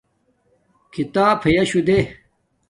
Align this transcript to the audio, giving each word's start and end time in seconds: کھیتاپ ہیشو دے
کھیتاپ 0.91 1.39
ہیشو 1.47 1.79
دے 1.87 1.99